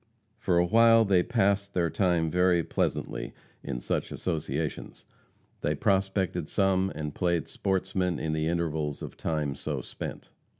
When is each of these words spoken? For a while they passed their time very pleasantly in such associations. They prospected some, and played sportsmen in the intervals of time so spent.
For 0.39 0.57
a 0.57 0.65
while 0.65 1.05
they 1.05 1.21
passed 1.21 1.75
their 1.75 1.91
time 1.91 2.31
very 2.31 2.63
pleasantly 2.63 3.33
in 3.61 3.79
such 3.79 4.11
associations. 4.11 5.05
They 5.61 5.75
prospected 5.75 6.49
some, 6.49 6.91
and 6.95 7.13
played 7.13 7.47
sportsmen 7.47 8.17
in 8.17 8.33
the 8.33 8.47
intervals 8.47 9.03
of 9.03 9.15
time 9.15 9.53
so 9.53 9.81
spent. 9.81 10.31